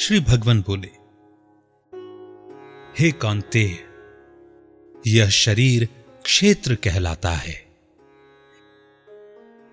[0.00, 0.88] श्री भगवान बोले,
[2.98, 3.84] हे कौनते
[5.06, 5.88] यह शरीर
[6.24, 7.66] क्षेत्र कहलाता है।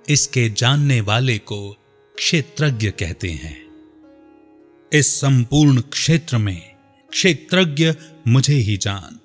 [0.09, 1.71] इसके जानने वाले को
[2.15, 3.67] क्षेत्रज्ञ कहते हैं।
[4.93, 6.75] इस संपूर्ण क्षेत्र में
[7.09, 7.93] क्षेत्रज्ञ
[8.27, 9.19] मुझे ही जान।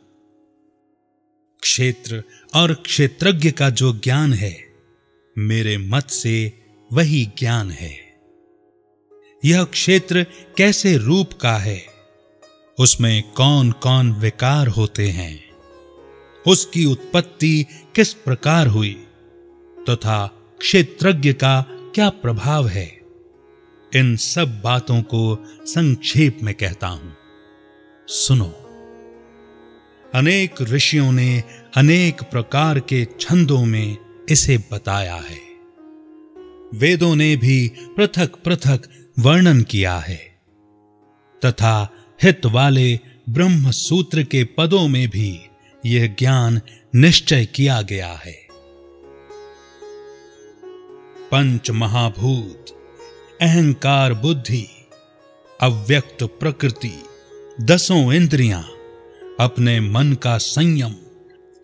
[1.61, 2.25] क्षेत्र
[2.55, 4.65] और क्षेत्रज्ञ का जो ज्ञान है,
[5.39, 6.53] मेरे मत से
[6.93, 8.08] वही ज्ञान है।
[9.45, 11.87] यह क्षेत्र कैसे रूप का है?
[12.79, 15.45] उसमें कौन कौन विकार होते हैं?
[16.47, 19.07] उसकी उत्पत्ति किस प्रकार हुई?
[19.89, 23.01] तथा तो क्षेत्रज्ञ का क्या प्रभाव है?
[23.97, 27.17] इन सब बातों को संक्षेप में कहता हूँ।
[28.09, 28.55] सुनो।
[30.15, 31.45] अनेक ऋषियों ने
[31.77, 33.97] अनेक प्रकार के छंदों में
[34.29, 35.39] इसे बताया है।
[36.75, 40.39] वेदों ने भी पृथक पृथक वर्णन किया है।
[41.45, 41.89] तथा
[42.23, 45.41] हित वाले ब्रह्म सूत्र के पदों में भी
[45.87, 46.61] यह ज्ञान
[46.95, 48.49] निश्चय किया गया है।
[51.31, 52.65] पंच महाभूत,
[53.43, 54.67] अहंकार बुद्धि,
[55.61, 57.03] अव्यक्त प्रकृति,
[57.61, 58.63] दसों इंद्रियाँ,
[59.41, 60.95] अपने मन का संयम,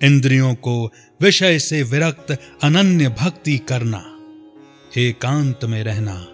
[0.02, 4.18] इंद्रियों को विषय से विरक्त अनन्य भक्ति करना,
[5.00, 6.26] एकांत में रहना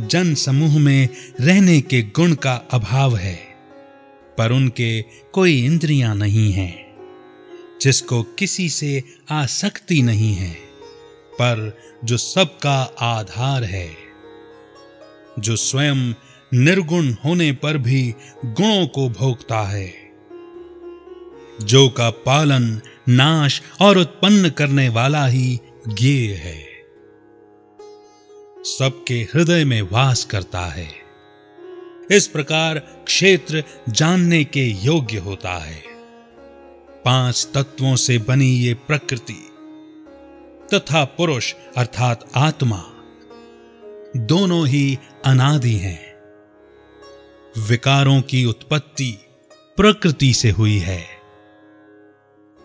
[0.00, 1.08] जन समूह में
[1.40, 3.34] रहने के गुण का अभाव है,
[4.38, 6.96] पर उनके कोई इंद्रियाँ नहीं हैं,
[7.82, 10.54] जिसको किसी से आसक्ति नहीं है,
[11.34, 13.96] पर जो सबका आधार है।
[15.38, 16.14] जो स्वयं
[16.54, 18.14] निर्गुण होने पर भी
[18.44, 19.94] गुणों को भोगता है।
[21.62, 26.73] जो का पालन नाश और उत्पन्न करने वाला ही ज्ञेय है।
[28.64, 30.88] सबके हृदय में वास करता है।
[32.10, 35.82] इस प्रकार क्षेत्र जानने के योग्य होता है।
[37.04, 39.50] पाँच तत्वों से बनी ये प्रकृति,
[40.74, 42.84] तथा पुरुष अर्थात आत्मा,
[44.16, 46.14] दोनों ही अनादि हैं।
[47.58, 49.18] विकारों की उत्पत्ति
[49.76, 51.04] प्रकृति से हुई है।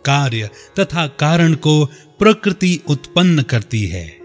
[0.06, 0.50] कार्य
[0.80, 1.86] तथा कारण को
[2.20, 4.19] प्रकृति उत्पन्न करती है।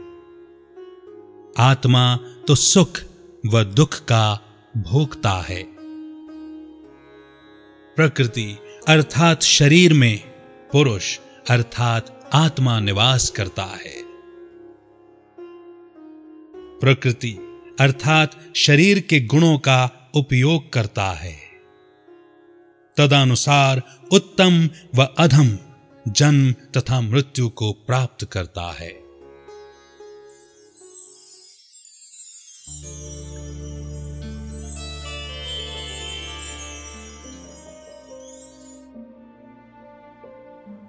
[1.58, 3.00] आत्मा तो सुख
[3.46, 4.40] व दुख का
[4.76, 5.62] भोगता है।
[7.96, 10.18] प्रकृति अर्थात शरीर में
[10.72, 11.18] पुरुष
[11.50, 14.02] अर्थात आत्मा निवास करता है।
[16.80, 17.32] प्रकृति
[17.80, 21.36] अर्थात शरीर के गुणों का उपयोग करता है।
[22.96, 23.82] तदनुसार
[24.12, 25.58] उत्तम व अधम
[26.08, 29.03] जन्म तथा मृत्यु को प्राप्त करता है।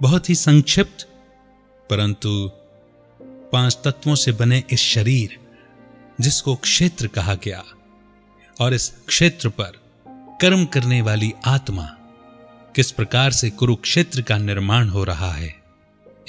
[0.05, 1.07] बहुत ही संक्षिप्त,
[1.89, 2.51] परंतु
[3.51, 5.37] पाँच तत्वों से बने इस शरीर,
[6.21, 7.63] जिसको क्षेत्र कहा गया,
[8.61, 9.71] और इस क्षेत्र पर
[10.41, 11.85] कर्म करने वाली आत्मा
[12.75, 15.55] किस प्रकार से कुरुक्षेत्र का निर्माण हो रहा है,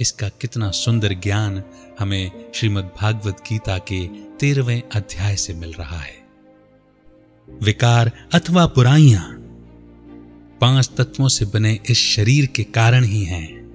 [0.01, 1.63] इसका कितना सुंदर ज्ञान
[2.01, 4.07] हमें श्रीमद् भागवत गीता के
[4.41, 6.17] तेरहवें अध्याय से मिल रहा है।
[7.49, 9.33] विकार अथवा बुराइयाँ
[10.61, 13.66] पाँच तत्वों से बने इस शरीर के कारण ही हैं।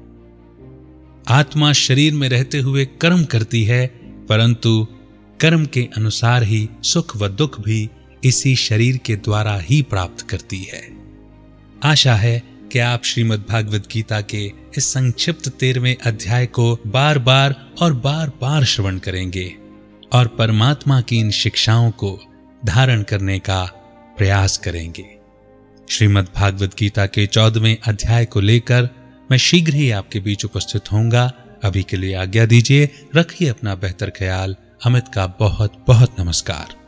[1.28, 3.88] आत्मा शरीर में रहते हुए कर्म करती है,
[4.30, 4.88] परंतु
[5.40, 7.90] कर्म के अनुसार ही सुख व दुख भी
[8.24, 10.81] इसी शरीर के द्वारा ही प्राप्त करती है।
[11.84, 17.72] आशा है कि आप श्रीमद् भागवत गीता के इस संक्षिप्त तेरहवें अध्याय को बार बार
[17.81, 19.56] और बार बार श्रवण करेंगे
[20.14, 22.20] और परमात्मा की इन शिक्षाओं को
[22.66, 23.64] धारण करने का
[24.18, 25.06] प्रयास करेंगे।
[25.90, 28.90] श्रीमद् भागवत गीता के चौदहवें अध्याय को लेकर
[29.31, 31.34] मैं शीघ्र ही आपके बीच उपस्थित होऊँगा।
[31.64, 34.56] अभी के लिए आज्ञा दीजिए। रखिए अपना बेहतर ख्याल।
[34.86, 36.81] अमित का बहुत बहुत नमस्कार।